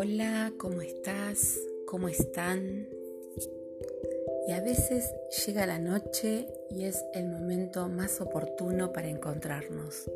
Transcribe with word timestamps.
Hola, 0.00 0.52
¿cómo 0.58 0.80
estás? 0.80 1.58
¿Cómo 1.84 2.08
están? 2.08 2.86
Y 4.46 4.52
a 4.52 4.60
veces 4.60 5.12
llega 5.44 5.66
la 5.66 5.80
noche 5.80 6.46
y 6.70 6.84
es 6.84 7.04
el 7.14 7.26
momento 7.26 7.88
más 7.88 8.20
oportuno 8.20 8.92
para 8.92 9.08
encontrarnos. 9.08 10.08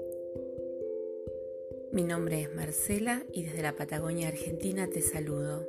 Mi 1.91 2.05
nombre 2.05 2.43
es 2.43 2.55
Marcela 2.55 3.25
y 3.33 3.43
desde 3.43 3.63
la 3.63 3.75
Patagonia 3.75 4.29
Argentina 4.29 4.89
te 4.89 5.03
saludo. 5.03 5.69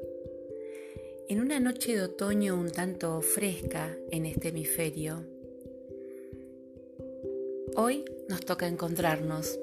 En 1.27 1.41
una 1.41 1.59
noche 1.59 1.95
de 1.95 2.03
otoño 2.03 2.53
un 2.53 2.69
tanto 2.69 3.19
fresca 3.23 3.97
en 4.11 4.27
este 4.27 4.49
hemisferio, 4.49 5.23
hoy 7.75 8.05
nos 8.29 8.41
toca 8.45 8.67
encontrarnos 8.67 9.59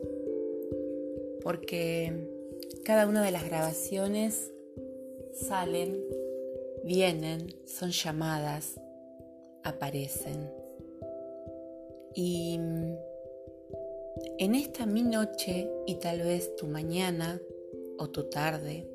porque 1.40 2.39
cada 2.84 3.06
una 3.06 3.22
de 3.22 3.30
las 3.30 3.44
grabaciones 3.44 4.52
salen, 5.32 6.04
vienen, 6.84 7.54
son 7.66 7.90
llamadas, 7.90 8.80
aparecen. 9.62 10.50
Y 12.14 12.58
en 14.38 14.54
esta 14.54 14.86
mi 14.86 15.02
noche 15.02 15.70
y 15.86 15.96
tal 15.96 16.20
vez 16.22 16.56
tu 16.56 16.66
mañana 16.66 17.40
o 17.98 18.08
tu 18.08 18.24
tarde 18.24 18.86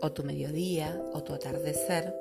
o 0.00 0.12
tu 0.12 0.22
mediodía 0.22 1.02
o 1.12 1.22
tu 1.22 1.34
atardecer, 1.34 2.14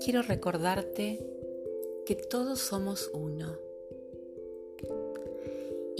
quiero 0.00 0.22
recordarte 0.22 1.20
que 2.06 2.14
todos 2.14 2.60
somos 2.60 3.10
uno 3.12 3.67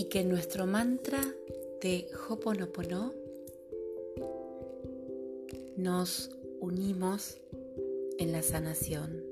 y 0.08 0.10
que 0.10 0.24
nuestro 0.24 0.66
mantra 0.66 1.20
de 1.82 2.08
Hoponopono 2.30 3.12
nos 5.76 6.30
unimos 6.60 7.36
en 8.18 8.32
la 8.32 8.40
sanación. 8.40 9.22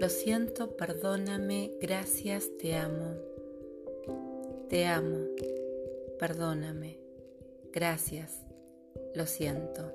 Lo 0.00 0.08
siento, 0.08 0.76
perdóname, 0.76 1.70
gracias, 1.80 2.50
te 2.58 2.74
amo. 2.74 3.14
Te 4.68 4.86
amo, 4.86 5.28
perdóname, 6.18 6.98
gracias, 7.72 8.40
lo 9.14 9.26
siento. 9.26 9.92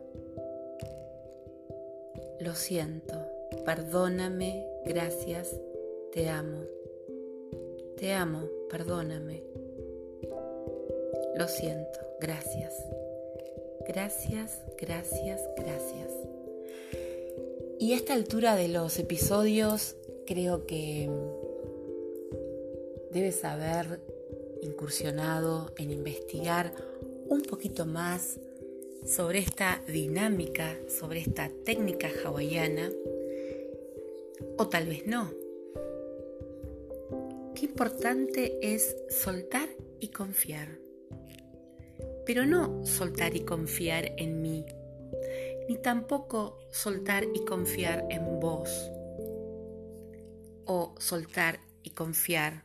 Lo 2.39 2.55
siento, 2.55 3.25
perdóname, 3.65 4.65
gracias, 4.85 5.53
te 6.13 6.29
amo. 6.29 6.61
Te 7.97 8.13
amo, 8.13 8.47
perdóname. 8.69 9.43
Lo 11.37 11.47
siento, 11.47 11.99
gracias. 12.19 12.73
Gracias, 13.87 14.61
gracias, 14.77 15.41
gracias. 15.55 16.11
Y 17.79 17.93
a 17.93 17.95
esta 17.95 18.13
altura 18.13 18.55
de 18.55 18.67
los 18.67 18.97
episodios 18.99 19.95
creo 20.25 20.65
que 20.65 21.09
debes 23.11 23.45
haber 23.45 24.01
incursionado 24.61 25.71
en 25.77 25.91
investigar 25.91 26.73
un 27.29 27.43
poquito 27.43 27.85
más 27.85 28.39
sobre 29.05 29.39
esta 29.39 29.81
dinámica, 29.87 30.75
sobre 30.87 31.21
esta 31.21 31.49
técnica 31.63 32.09
hawaiana, 32.25 32.91
o 34.57 34.67
tal 34.67 34.87
vez 34.87 35.05
no. 35.05 35.31
Qué 37.57 37.65
importante 37.65 38.59
es 38.61 38.95
soltar 39.09 39.67
y 39.99 40.09
confiar. 40.09 40.77
Pero 42.23 42.45
no 42.45 42.85
soltar 42.85 43.35
y 43.35 43.45
confiar 43.45 44.11
en 44.17 44.43
mí, 44.43 44.63
ni 45.67 45.75
tampoco 45.77 46.59
soltar 46.69 47.23
y 47.33 47.43
confiar 47.45 48.05
en 48.11 48.39
vos, 48.39 48.69
o 50.65 50.93
soltar 50.99 51.59
y 51.81 51.89
confiar 51.89 52.63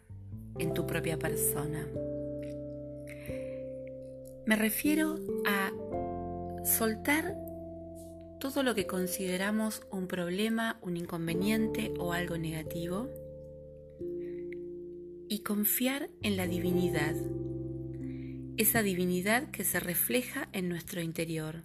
en 0.58 0.74
tu 0.74 0.86
propia 0.86 1.18
persona. 1.18 1.88
Me 4.44 4.56
refiero 4.56 5.18
a 5.46 5.72
soltar 6.66 7.34
todo 8.40 8.62
lo 8.62 8.74
que 8.74 8.86
consideramos 8.86 9.86
un 9.90 10.06
problema, 10.06 10.78
un 10.82 10.98
inconveniente 10.98 11.94
o 11.98 12.12
algo 12.12 12.36
negativo 12.36 13.08
y 15.32 15.38
confiar 15.38 16.10
en 16.20 16.36
la 16.36 16.46
divinidad, 16.46 17.14
esa 18.58 18.82
divinidad 18.82 19.50
que 19.50 19.64
se 19.64 19.80
refleja 19.80 20.50
en 20.52 20.68
nuestro 20.68 21.00
interior. 21.00 21.62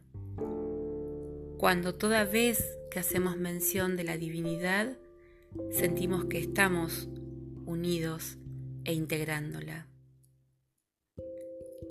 Cuando 1.57 1.93
toda 1.93 2.23
vez 2.23 2.63
que 2.89 2.99
hacemos 2.99 3.35
mención 3.35 3.97
de 3.97 4.05
la 4.05 4.15
divinidad, 4.15 4.97
sentimos 5.69 6.23
que 6.27 6.39
estamos 6.39 7.09
unidos 7.65 8.37
e 8.85 8.93
integrándola. 8.93 9.87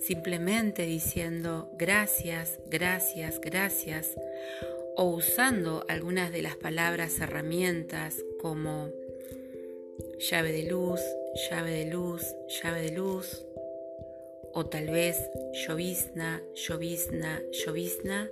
Simplemente 0.01 0.87
diciendo 0.87 1.71
gracias, 1.79 2.59
gracias, 2.71 3.39
gracias, 3.39 4.17
o 4.97 5.11
usando 5.11 5.85
algunas 5.91 6.33
de 6.33 6.41
las 6.41 6.57
palabras 6.57 7.21
herramientas 7.21 8.25
como 8.41 8.89
llave 10.19 10.53
de 10.53 10.65
luz, 10.71 11.01
llave 11.51 11.85
de 11.85 11.91
luz, 11.91 12.23
llave 12.49 12.83
de 12.83 12.93
luz, 12.93 13.45
o 14.53 14.67
tal 14.67 14.87
vez 14.87 15.19
llovizna, 15.67 16.43
llovizna, 16.55 17.43
llovizna, 17.53 18.31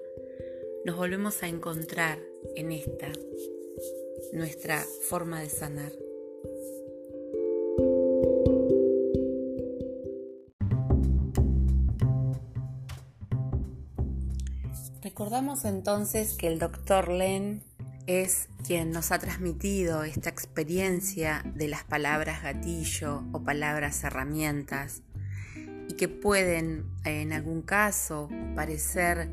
nos 0.85 0.97
volvemos 0.97 1.43
a 1.43 1.49
encontrar 1.49 2.19
en 2.57 2.73
esta, 2.73 3.13
nuestra 4.33 4.85
forma 5.09 5.41
de 5.41 5.49
sanar. 5.49 5.93
Recordamos 15.03 15.65
entonces 15.65 16.35
que 16.35 16.49
el 16.49 16.59
doctor 16.59 17.09
Len 17.09 17.63
es 18.07 18.49
quien 18.67 18.91
nos 18.91 19.13
ha 19.13 19.19
transmitido 19.19 20.05
esta 20.05 20.29
experiencia 20.29 21.43
de 21.55 21.69
las 21.69 21.85
palabras 21.85 22.43
gatillo 22.43 23.25
o 23.33 23.43
palabras 23.43 24.05
herramientas 24.05 25.03
y 25.89 25.95
que 25.95 26.09
pueden 26.09 26.85
en 27.05 27.33
algún 27.33 27.63
caso 27.63 28.29
parecer 28.55 29.29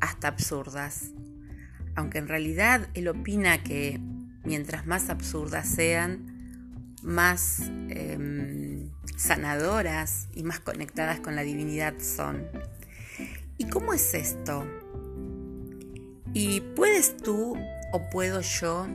hasta 0.00 0.28
absurdas, 0.28 1.12
aunque 1.94 2.18
en 2.18 2.28
realidad 2.28 2.88
él 2.94 3.08
opina 3.08 3.62
que 3.62 4.00
mientras 4.44 4.86
más 4.86 5.10
absurdas 5.10 5.68
sean, 5.68 6.96
más 7.02 7.70
em, 7.88 8.90
sanadoras 9.16 10.28
y 10.34 10.42
más 10.42 10.60
conectadas 10.60 11.20
con 11.20 11.36
la 11.36 11.42
divinidad 11.42 11.94
son. 12.00 12.46
¿Y 13.58 13.68
cómo 13.68 13.92
es 13.92 14.14
esto? 14.14 14.66
¿Y 16.34 16.60
puedes 16.60 17.16
tú 17.16 17.56
¿O 17.92 18.10
puedo 18.10 18.40
yo 18.40 18.86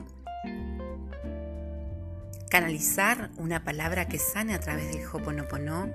canalizar 2.50 3.30
una 3.38 3.64
palabra 3.64 4.08
que 4.08 4.18
sane 4.18 4.54
a 4.54 4.60
través 4.60 4.94
del 4.94 5.06
Hoponopono? 5.06 5.90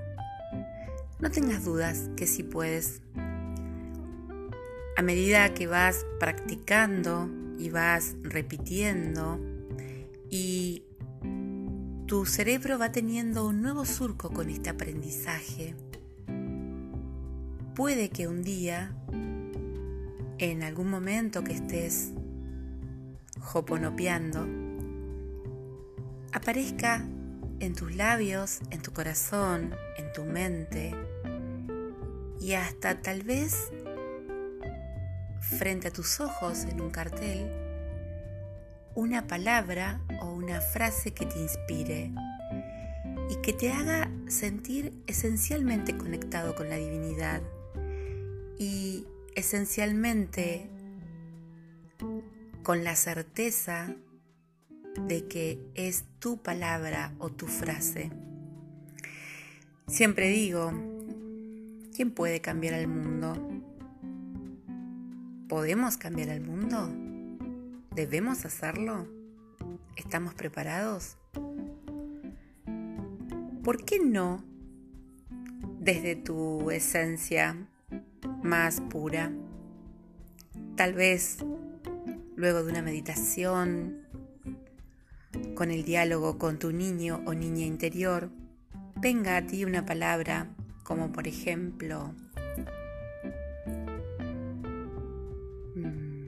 No 1.20 1.32
tengas 1.32 1.64
dudas 1.64 2.10
que 2.16 2.28
sí 2.28 2.44
puedes. 2.44 3.02
A 4.98 5.02
medida 5.04 5.54
que 5.54 5.68
vas 5.68 6.06
practicando 6.20 7.30
y 7.60 7.70
vas 7.70 8.16
repitiendo 8.24 9.40
y 10.30 10.84
tu 12.08 12.26
cerebro 12.26 12.80
va 12.80 12.92
teniendo 12.92 13.46
un 13.46 13.62
nuevo 13.62 13.86
surco 13.86 14.32
con 14.32 14.50
este 14.50 14.70
aprendizaje, 14.70 15.76
puede 17.76 18.10
que 18.10 18.28
un 18.28 18.44
día, 18.44 18.96
en 20.40 20.64
algún 20.64 20.90
momento 20.90 21.44
que 21.44 21.54
estés 21.54 22.14
hoponopiando, 23.54 24.48
aparezca 26.34 27.06
en 27.60 27.74
tus 27.74 27.96
labios, 27.96 28.60
en 28.72 28.82
tu 28.82 28.94
corazón, 28.94 29.76
en 29.98 30.12
tu 30.14 30.26
mente 30.26 30.94
y 32.40 32.54
hasta 32.54 33.02
tal 33.02 33.24
vez 33.24 33.72
frente 35.40 35.88
a 35.88 35.92
tus 35.92 36.20
ojos 36.20 36.66
en 36.66 36.82
un 36.82 36.90
cartel 36.90 37.50
una 38.98 39.28
palabra 39.28 40.02
o 40.22 40.32
una 40.32 40.60
frase 40.60 41.14
que 41.14 41.28
te 41.28 41.38
inspire 41.38 42.12
y 43.30 43.36
que 43.44 43.54
te 43.54 43.72
haga 43.72 44.10
sentir 44.28 44.92
esencialmente 45.06 45.96
conectado 45.96 46.56
con 46.56 46.68
la 46.68 46.78
divinidad 46.78 47.44
y 48.58 49.06
esencialmente 49.36 50.68
con 52.68 52.84
la 52.84 52.98
certeza 52.98 53.96
de 55.08 55.26
que 55.30 55.58
es 55.76 56.04
tu 56.20 56.36
palabra 56.44 57.14
o 57.18 57.30
tu 57.30 57.48
frase. 57.48 58.12
Siempre 59.88 60.28
digo 60.28 60.74
¿Quién 61.96 62.12
puede 62.12 62.42
cambiar 62.42 62.74
el 62.74 62.90
mundo? 62.90 63.38
¿Podemos 65.48 65.96
cambiar 65.96 66.28
el 66.28 66.42
mundo? 66.42 66.94
¿Debemos 67.96 68.44
hacerlo? 68.44 69.08
¿Estamos 69.96 70.34
preparados? 70.34 71.16
¿Por 73.64 73.86
qué 73.86 74.02
no 74.04 74.44
desde 75.80 76.18
tu 76.18 76.70
esencia 76.70 77.56
más 78.44 78.82
pura? 78.82 79.32
Tal 80.76 80.94
vez 80.94 81.38
luego 82.38 82.64
de 82.64 82.72
una 82.72 82.84
meditación, 82.84 84.06
con 85.56 85.72
el 85.72 85.84
diálogo 85.84 86.38
con 86.38 86.60
tu 86.60 86.72
niño 86.72 87.24
o 87.26 87.34
niña 87.34 87.66
interior, 87.66 88.30
venga 88.96 89.38
a 89.38 89.48
ti 89.48 89.66
una 89.66 89.88
palabra 89.88 90.48
como 90.84 91.12
por 91.12 91.28
ejemplo 91.28 92.14
mm, 95.76 96.28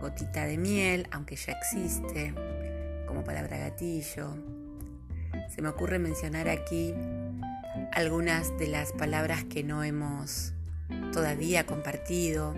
gotita 0.00 0.44
de 0.46 0.58
miel, 0.58 1.06
aunque 1.12 1.36
ya 1.36 1.52
existe, 1.52 2.34
como 3.06 3.22
palabra 3.22 3.58
gatillo. 3.58 4.34
Se 5.54 5.62
me 5.62 5.68
ocurre 5.68 6.00
mencionar 6.00 6.48
aquí 6.48 6.92
algunas 7.92 8.58
de 8.58 8.66
las 8.66 8.90
palabras 8.90 9.44
que 9.44 9.62
no 9.62 9.84
hemos 9.84 10.54
todavía 11.12 11.66
compartido, 11.66 12.52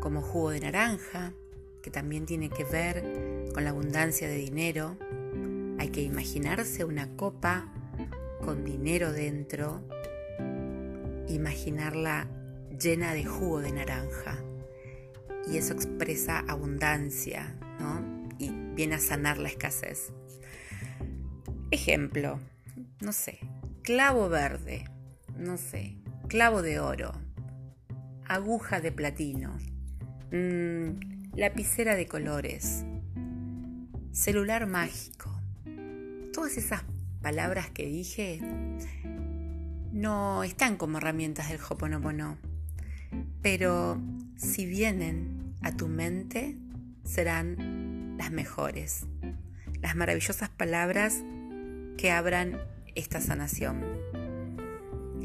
como 0.00 0.20
jugo 0.20 0.50
de 0.50 0.60
naranja, 0.60 1.32
que 1.86 1.92
también 1.92 2.26
tiene 2.26 2.50
que 2.50 2.64
ver 2.64 3.04
con 3.54 3.62
la 3.62 3.70
abundancia 3.70 4.26
de 4.26 4.34
dinero. 4.38 4.98
Hay 5.78 5.90
que 5.90 6.02
imaginarse 6.02 6.84
una 6.84 7.06
copa 7.14 7.72
con 8.44 8.64
dinero 8.64 9.12
dentro 9.12 9.84
imaginarla 11.28 12.26
llena 12.76 13.14
de 13.14 13.24
jugo 13.24 13.60
de 13.60 13.70
naranja. 13.70 14.36
Y 15.48 15.58
eso 15.58 15.74
expresa 15.74 16.40
abundancia, 16.48 17.56
¿no? 17.78 18.28
Y 18.36 18.50
viene 18.74 18.96
a 18.96 18.98
sanar 18.98 19.38
la 19.38 19.48
escasez. 19.48 20.12
Ejemplo, 21.70 22.40
no 23.00 23.12
sé, 23.12 23.38
clavo 23.82 24.28
verde, 24.28 24.90
no 25.36 25.56
sé, 25.56 25.98
clavo 26.26 26.62
de 26.62 26.80
oro, 26.80 27.12
aguja 28.26 28.80
de 28.80 28.90
platino, 28.90 29.56
mmm, 30.32 31.15
lapicera 31.36 31.96
de 31.96 32.06
colores, 32.06 32.86
celular 34.10 34.66
mágico. 34.66 35.30
Todas 36.32 36.56
esas 36.56 36.82
palabras 37.20 37.68
que 37.70 37.84
dije 37.84 38.40
no 39.92 40.44
están 40.44 40.76
como 40.76 40.96
herramientas 40.96 41.50
del 41.50 41.60
Hoponopono, 41.60 42.38
pero 43.42 44.00
si 44.36 44.64
vienen 44.64 45.54
a 45.60 45.72
tu 45.72 45.88
mente, 45.88 46.56
serán 47.04 48.16
las 48.16 48.30
mejores, 48.30 49.04
las 49.82 49.94
maravillosas 49.94 50.48
palabras 50.48 51.22
que 51.98 52.12
abran 52.12 52.58
esta 52.94 53.20
sanación. 53.20 53.84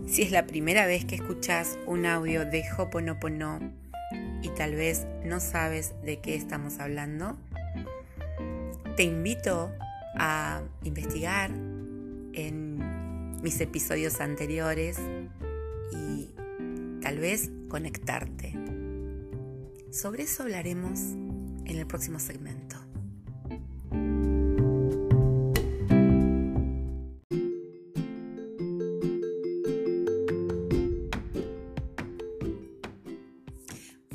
Si 0.08 0.24
es 0.24 0.32
la 0.32 0.46
primera 0.46 0.86
vez 0.86 1.06
que 1.06 1.16
escuchas 1.16 1.80
un 1.86 2.06
audio 2.06 2.44
de 2.44 2.66
Hoponopono 2.78 3.81
y 4.42 4.50
tal 4.50 4.76
vez 4.76 5.06
no 5.24 5.40
sabes 5.40 5.94
de 6.04 6.20
qué 6.20 6.36
estamos 6.36 6.80
hablando, 6.80 7.38
te 8.96 9.04
invito 9.04 9.72
a 10.18 10.62
investigar 10.84 11.52
en 11.52 13.42
mis 13.42 13.60
episodios 13.62 14.20
anteriores 14.20 14.98
y 15.92 16.30
tal 17.02 17.20
vez 17.20 17.50
conectarte. 17.70 18.54
Sobre 19.92 20.24
eso 20.24 20.44
hablaremos 20.44 21.00
en 21.00 21.78
el 21.78 21.88
próximo 21.88 22.20
segmento. 22.20 22.81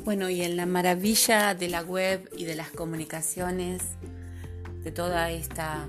Bueno, 0.07 0.29
y 0.29 0.41
en 0.41 0.55
la 0.55 0.65
maravilla 0.65 1.53
de 1.53 1.67
la 1.67 1.81
web 1.81 2.29
y 2.37 2.45
de 2.45 2.55
las 2.55 2.69
comunicaciones, 2.71 3.81
de 4.81 4.89
toda 4.89 5.31
esta 5.31 5.85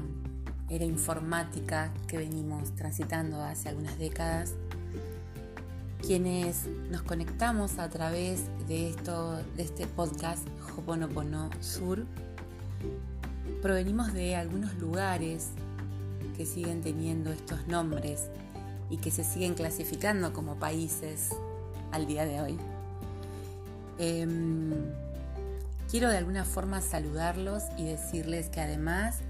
era 0.68 0.84
informática 0.84 1.94
que 2.08 2.18
venimos 2.18 2.74
transitando 2.74 3.40
hace 3.40 3.68
algunas 3.68 3.96
décadas, 3.96 4.54
quienes 6.04 6.66
nos 6.90 7.02
conectamos 7.02 7.78
a 7.78 7.88
través 7.90 8.42
de, 8.66 8.90
esto, 8.90 9.36
de 9.56 9.62
este 9.62 9.86
podcast 9.86 10.44
Hoponopono 10.76 11.48
Sur, 11.60 12.04
provenimos 13.62 14.12
de 14.14 14.34
algunos 14.34 14.74
lugares 14.78 15.50
que 16.36 16.44
siguen 16.44 16.80
teniendo 16.80 17.30
estos 17.30 17.68
nombres 17.68 18.30
y 18.90 18.96
que 18.96 19.12
se 19.12 19.22
siguen 19.22 19.54
clasificando 19.54 20.32
como 20.32 20.56
países 20.58 21.30
al 21.92 22.08
día 22.08 22.24
de 22.24 22.40
hoy. 22.40 22.58
Em, 23.98 24.72
quiero 25.90 26.08
de 26.08 26.18
alguna 26.18 26.44
forma 26.44 26.80
saludarlos 26.80 27.64
y 27.76 27.84
decirles 27.84 28.48
que 28.48 28.60
además 28.60 29.22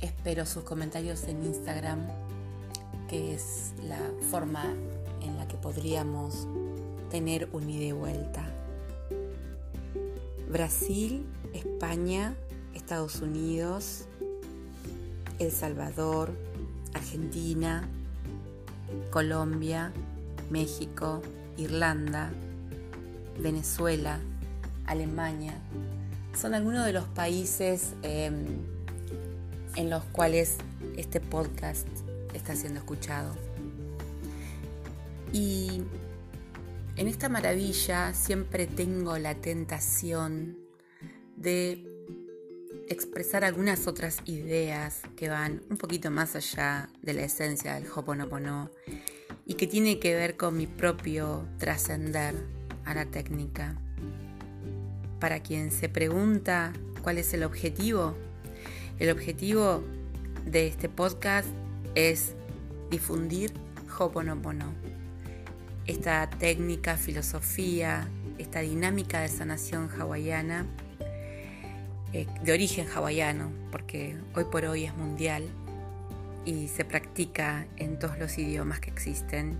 Espero 0.00 0.46
sus 0.46 0.62
comentarios 0.62 1.24
en 1.24 1.44
Instagram, 1.44 1.98
que 3.08 3.34
es 3.34 3.74
la 3.82 3.98
forma 4.30 4.62
en 5.20 5.36
la 5.36 5.48
que 5.48 5.56
podríamos 5.56 6.46
tener 7.10 7.48
un 7.52 7.68
ida 7.68 7.86
y 7.86 7.92
vuelta. 7.92 8.46
Brasil, 10.48 11.26
España, 11.52 12.36
Estados 12.74 13.20
Unidos, 13.20 14.04
El 15.40 15.50
Salvador, 15.50 16.30
Argentina, 16.94 17.88
Colombia, 19.10 19.92
México, 20.48 21.22
Irlanda, 21.56 22.30
Venezuela, 23.38 24.20
Alemania, 24.86 25.54
son 26.38 26.54
algunos 26.54 26.84
de 26.86 26.92
los 26.92 27.04
países 27.04 27.94
em, 28.02 28.46
en 29.76 29.90
los 29.90 30.04
cuales 30.04 30.56
este 30.96 31.20
podcast 31.20 31.86
está 32.34 32.54
siendo 32.54 32.80
escuchado. 32.80 33.34
Y 35.32 35.82
en 36.96 37.08
esta 37.08 37.28
maravilla 37.28 38.14
siempre 38.14 38.66
tengo 38.66 39.18
la 39.18 39.34
tentación 39.34 40.58
de 41.36 41.84
expresar 42.88 43.44
algunas 43.44 43.86
otras 43.86 44.18
ideas 44.24 45.02
que 45.16 45.28
van 45.28 45.62
un 45.70 45.76
poquito 45.76 46.10
más 46.10 46.34
allá 46.34 46.88
de 47.02 47.12
la 47.12 47.22
esencia 47.22 47.74
del 47.74 47.86
Hoponopono 47.94 48.70
y 49.44 49.54
que 49.54 49.66
tiene 49.66 49.98
que 49.98 50.14
ver 50.14 50.36
con 50.36 50.56
mi 50.56 50.66
propio 50.66 51.46
trascender 51.58 52.57
a 52.88 52.94
la 52.94 53.04
técnica. 53.04 53.76
Para 55.20 55.40
quien 55.40 55.70
se 55.70 55.88
pregunta 55.88 56.72
cuál 57.02 57.18
es 57.18 57.34
el 57.34 57.44
objetivo, 57.44 58.16
el 58.98 59.10
objetivo 59.10 59.84
de 60.46 60.66
este 60.66 60.88
podcast 60.88 61.48
es 61.94 62.34
difundir 62.90 63.52
Hoponopono, 63.98 64.72
esta 65.86 66.30
técnica, 66.30 66.96
filosofía, 66.96 68.08
esta 68.38 68.60
dinámica 68.60 69.20
de 69.20 69.28
sanación 69.28 69.90
hawaiana, 69.90 70.64
eh, 72.14 72.26
de 72.42 72.52
origen 72.52 72.86
hawaiano, 72.88 73.50
porque 73.70 74.16
hoy 74.34 74.44
por 74.44 74.64
hoy 74.64 74.84
es 74.84 74.96
mundial 74.96 75.44
y 76.46 76.68
se 76.68 76.86
practica 76.86 77.66
en 77.76 77.98
todos 77.98 78.18
los 78.18 78.38
idiomas 78.38 78.80
que 78.80 78.90
existen 78.90 79.58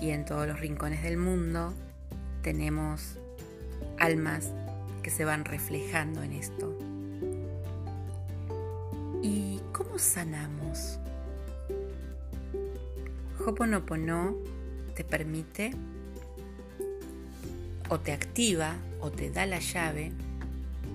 y 0.00 0.10
en 0.10 0.24
todos 0.24 0.46
los 0.46 0.60
rincones 0.60 1.02
del 1.02 1.18
mundo 1.18 1.74
tenemos 2.42 3.18
almas 3.98 4.52
que 5.02 5.10
se 5.10 5.24
van 5.24 5.44
reflejando 5.44 6.22
en 6.22 6.32
esto. 6.32 6.76
¿Y 9.22 9.60
cómo 9.72 9.98
sanamos? 9.98 10.98
Hoponopono 13.46 14.36
te 14.94 15.04
permite 15.04 15.72
o 17.88 17.98
te 17.98 18.12
activa 18.12 18.74
o 19.00 19.10
te 19.10 19.30
da 19.30 19.46
la 19.46 19.60
llave 19.60 20.12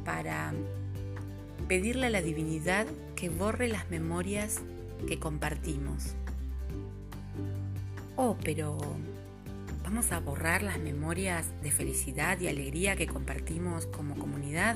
para 0.05 0.53
pedirle 1.67 2.07
a 2.07 2.09
la 2.09 2.21
divinidad 2.21 2.85
que 3.15 3.29
borre 3.29 3.67
las 3.67 3.89
memorias 3.89 4.59
que 5.07 5.19
compartimos. 5.19 6.13
Oh, 8.15 8.37
pero 8.43 8.77
¿vamos 9.93 10.11
a 10.11 10.19
borrar 10.19 10.63
las 10.63 10.79
memorias 10.79 11.51
de 11.61 11.69
felicidad 11.69 12.39
y 12.39 12.47
alegría 12.47 12.95
que 12.95 13.05
compartimos 13.05 13.85
como 13.85 14.17
comunidad? 14.17 14.75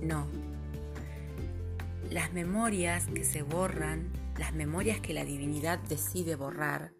No, 0.00 0.26
las 2.10 2.32
memorias 2.32 3.06
que 3.08 3.22
se 3.22 3.42
borran, 3.42 4.10
las 4.38 4.54
memorias 4.54 4.98
que 4.98 5.12
la 5.12 5.26
divinidad 5.26 5.78
decide 5.78 6.36
borrar, 6.36 6.94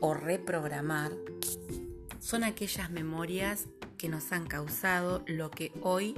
o 0.00 0.14
reprogramar 0.14 1.10
son 2.20 2.44
aquellas 2.44 2.88
memorias 2.92 3.66
que 3.98 4.08
nos 4.08 4.30
han 4.30 4.46
causado 4.46 5.24
lo 5.26 5.50
que 5.50 5.72
hoy 5.82 6.14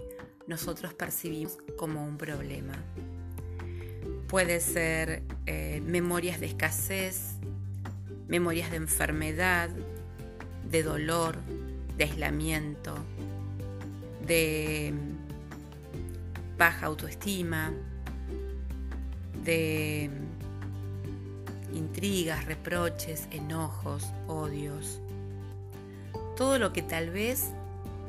nosotros 0.47 0.93
percibimos 0.93 1.57
como 1.79 2.05
un 2.05 2.19
problema. 2.19 2.75
Puede 4.29 4.61
ser 4.61 5.23
eh, 5.47 5.81
memorias 5.83 6.41
de 6.41 6.47
escasez, 6.49 7.39
memorias 8.29 8.71
de 8.71 8.77
enfermedad, 8.77 9.71
de 10.71 10.83
dolor, 10.83 11.37
de 11.97 12.05
aislamiento, 12.05 12.95
de 14.27 14.95
baja 16.59 16.87
autoestima, 16.87 17.73
de 19.45 20.11
intrigas, 21.73 22.45
reproches, 22.47 23.29
enojos, 23.31 24.11
odios. 24.27 25.01
Todo 26.37 26.59
lo 26.59 26.73
que 26.73 26.83
tal 26.83 27.11
vez 27.11 27.51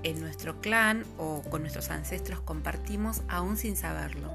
en 0.03 0.21
nuestro 0.21 0.61
clan 0.61 1.03
o 1.17 1.41
con 1.49 1.61
nuestros 1.61 1.89
ancestros 1.89 2.39
compartimos 2.39 3.21
aún 3.27 3.57
sin 3.57 3.75
saberlo. 3.75 4.31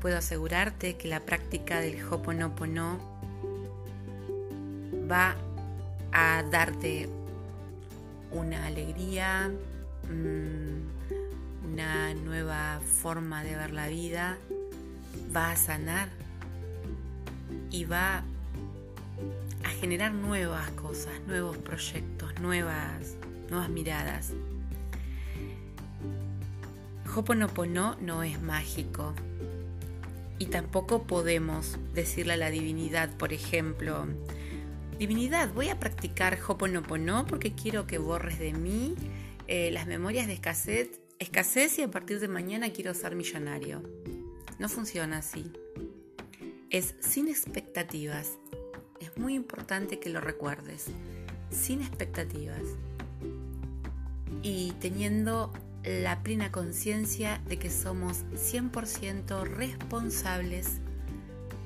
Puedo 0.00 0.18
asegurarte 0.18 0.96
que 0.96 1.08
la 1.08 1.20
práctica 1.20 1.80
del 1.80 2.02
Hoponopono 2.02 2.98
va 5.10 5.36
a 6.12 6.42
darte 6.42 7.08
una 8.30 8.66
alegría, 8.66 9.50
mm, 10.08 11.70
una 11.72 12.14
nueva 12.14 12.80
forma 12.80 13.42
de 13.44 13.56
ver 13.56 13.72
la 13.72 13.88
vida, 13.88 14.38
va 15.34 15.52
a 15.52 15.56
sanar 15.56 16.08
y 17.70 17.84
va 17.84 18.22
a 19.64 19.68
generar 19.80 20.12
nuevas 20.12 20.70
cosas, 20.70 21.12
nuevos 21.26 21.56
proyectos, 21.58 22.38
nuevas, 22.40 23.16
nuevas 23.48 23.68
miradas. 23.68 24.32
Hoponopono 27.14 27.96
no 28.00 28.22
es 28.22 28.40
mágico 28.40 29.14
y 30.38 30.46
tampoco 30.46 31.02
podemos 31.02 31.76
decirle 31.92 32.34
a 32.34 32.36
la 32.36 32.50
divinidad, 32.50 33.10
por 33.16 33.32
ejemplo, 33.32 34.06
divinidad, 35.00 35.50
voy 35.54 35.70
a 35.70 35.80
practicar 35.80 36.38
Hoponopono 36.46 37.24
porque 37.26 37.54
quiero 37.54 37.86
que 37.86 37.96
borres 37.96 38.38
de 38.38 38.52
mí 38.52 38.94
eh, 39.48 39.70
las 39.70 39.86
memorias 39.86 40.26
de 40.26 40.34
escasez, 40.34 41.00
escasez 41.18 41.78
y 41.78 41.82
a 41.82 41.90
partir 41.90 42.20
de 42.20 42.28
mañana 42.28 42.68
quiero 42.68 42.92
ser 42.92 43.16
millonario. 43.16 43.82
No 44.58 44.68
funciona 44.68 45.16
así. 45.16 45.50
Es 46.68 46.96
sin 47.00 47.28
expectativas. 47.28 48.32
Es 49.00 49.16
muy 49.16 49.32
importante 49.36 49.98
que 49.98 50.10
lo 50.10 50.20
recuerdes. 50.20 50.88
Sin 51.50 51.80
expectativas. 51.80 52.60
Y 54.42 54.72
teniendo 54.80 55.50
la 55.82 56.22
plena 56.22 56.52
conciencia 56.52 57.40
de 57.48 57.58
que 57.58 57.70
somos 57.70 58.26
100% 58.34 59.44
responsables 59.44 60.72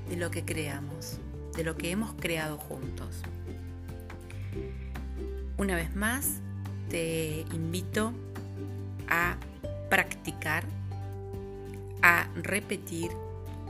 de 0.09 0.17
lo 0.19 0.31
que 0.31 0.45
creamos, 0.45 1.19
de 1.57 1.65
lo 1.65 1.77
que 1.77 1.91
hemos 1.91 2.15
creado 2.15 2.59
juntos. 2.59 3.23
Una 5.57 5.77
vez 5.77 5.95
más, 5.95 6.41
te 6.91 7.45
invito 7.53 8.13
a 9.09 9.37
practicar, 9.89 10.65
a 12.03 12.29
repetir, 12.35 13.11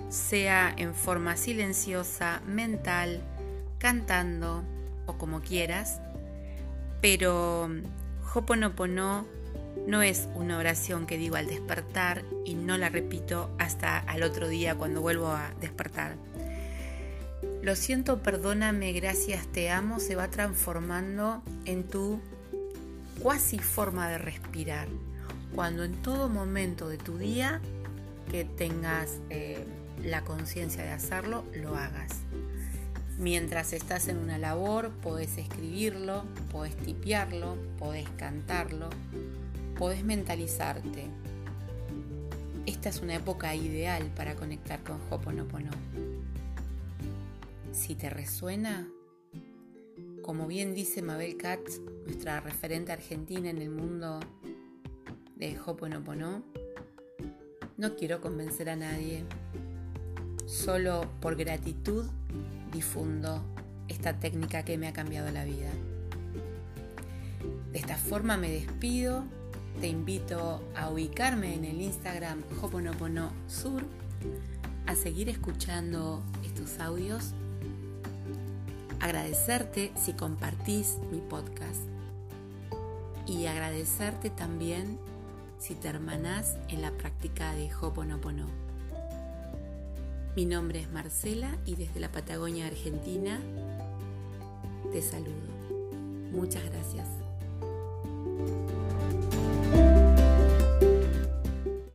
sea 0.08 0.72
en 0.76 0.94
forma 0.94 1.36
silenciosa, 1.36 2.40
mental, 2.46 3.22
cantando 3.78 4.62
o 5.06 5.18
como 5.18 5.40
quieras, 5.40 6.00
pero 7.00 7.68
Hoponopono 8.34 9.26
no 9.86 10.02
es 10.02 10.28
una 10.34 10.56
oración 10.58 11.06
que 11.06 11.18
digo 11.18 11.36
al 11.36 11.46
despertar 11.46 12.24
y 12.44 12.54
no 12.54 12.78
la 12.78 12.88
repito 12.88 13.50
hasta 13.58 13.98
al 13.98 14.22
otro 14.22 14.48
día 14.48 14.74
cuando 14.74 15.00
vuelvo 15.00 15.28
a 15.28 15.52
despertar. 15.60 16.16
Lo 17.64 17.76
siento, 17.76 18.22
perdóname, 18.22 18.92
gracias, 18.92 19.46
te 19.46 19.70
amo 19.70 19.98
se 19.98 20.16
va 20.16 20.28
transformando 20.28 21.42
en 21.64 21.84
tu 21.84 22.20
cuasi 23.22 23.58
forma 23.58 24.06
de 24.10 24.18
respirar. 24.18 24.86
Cuando 25.54 25.82
en 25.82 25.94
todo 26.02 26.28
momento 26.28 26.90
de 26.90 26.98
tu 26.98 27.16
día 27.16 27.62
que 28.30 28.44
tengas 28.44 29.18
eh, 29.30 29.64
la 30.02 30.20
conciencia 30.24 30.82
de 30.84 30.90
hacerlo, 30.90 31.42
lo 31.54 31.74
hagas. 31.74 32.18
Mientras 33.16 33.72
estás 33.72 34.08
en 34.08 34.18
una 34.18 34.36
labor, 34.36 34.90
podés 35.00 35.38
escribirlo, 35.38 36.26
podés 36.52 36.76
tipearlo, 36.76 37.56
podés 37.78 38.10
cantarlo, 38.18 38.90
podés 39.78 40.04
mentalizarte. 40.04 41.06
Esta 42.66 42.90
es 42.90 43.00
una 43.00 43.14
época 43.14 43.54
ideal 43.54 44.12
para 44.14 44.34
conectar 44.34 44.80
con 44.82 45.00
Hoponopono. 45.08 45.70
Si 47.74 47.96
te 47.96 48.08
resuena, 48.08 48.88
como 50.22 50.46
bien 50.46 50.74
dice 50.74 51.02
Mabel 51.02 51.36
Katz, 51.36 51.80
nuestra 52.06 52.40
referente 52.40 52.92
argentina 52.92 53.50
en 53.50 53.58
el 53.58 53.68
mundo 53.68 54.20
de 55.34 55.58
Hoponopono, 55.58 56.44
no 57.76 57.96
quiero 57.96 58.20
convencer 58.20 58.70
a 58.70 58.76
nadie. 58.76 59.24
Solo 60.46 61.10
por 61.20 61.34
gratitud 61.34 62.04
difundo 62.72 63.44
esta 63.88 64.20
técnica 64.20 64.64
que 64.64 64.78
me 64.78 64.86
ha 64.86 64.92
cambiado 64.92 65.32
la 65.32 65.44
vida. 65.44 65.72
De 67.72 67.78
esta 67.80 67.96
forma 67.96 68.36
me 68.36 68.52
despido 68.52 69.24
te 69.80 69.88
invito 69.88 70.62
a 70.76 70.90
ubicarme 70.90 71.56
en 71.56 71.64
el 71.64 71.80
Instagram 71.80 72.44
Hoponopono 72.62 73.32
Sur, 73.48 73.82
a 74.86 74.94
seguir 74.94 75.28
escuchando 75.28 76.22
estos 76.44 76.78
audios, 76.78 77.34
agradecerte 79.00 79.92
si 79.96 80.12
compartís 80.12 80.98
mi 81.10 81.18
podcast 81.18 81.82
y 83.26 83.46
agradecerte 83.46 84.30
también 84.30 84.98
si 85.58 85.74
te 85.74 85.88
hermanás 85.88 86.56
en 86.68 86.82
la 86.82 86.90
práctica 86.92 87.54
de 87.54 87.70
Hoponopono. 87.74 88.46
Mi 90.36 90.44
nombre 90.44 90.80
es 90.80 90.90
Marcela 90.90 91.56
y 91.64 91.76
desde 91.76 92.00
la 92.00 92.10
Patagonia 92.10 92.66
Argentina 92.66 93.40
te 94.92 95.00
saludo. 95.00 95.54
Muchas 96.32 96.64
gracias. 96.64 97.06